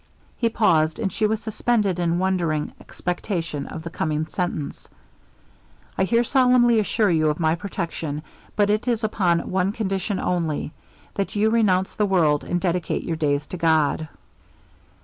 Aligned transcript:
He 0.35 0.49
paused, 0.49 0.97
and 0.97 1.13
she 1.13 1.27
was 1.27 1.43
suspended 1.43 1.99
in 1.99 2.17
wondering 2.17 2.73
expectation 2.79 3.67
of 3.67 3.83
the 3.83 3.91
coming 3.91 4.25
sentence. 4.25 4.89
'I 5.95 6.03
here 6.05 6.23
solemnly 6.23 6.79
assure 6.79 7.11
you 7.11 7.29
of 7.29 7.39
my 7.39 7.53
protection, 7.53 8.23
but 8.55 8.71
it 8.71 8.87
is 8.87 9.03
upon 9.03 9.51
one 9.51 9.71
condition 9.73 10.19
only 10.19 10.73
that 11.13 11.35
you 11.35 11.51
renounce 11.51 11.93
the 11.93 12.07
world, 12.07 12.43
and 12.43 12.59
dedicate 12.59 13.03
your 13.03 13.15
days 13.15 13.45
to 13.45 13.57
God.' 13.57 14.07